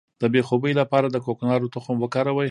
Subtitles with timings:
[0.21, 2.39] د بې خوبۍ لپاره د کوکنارو تخم وکاروئ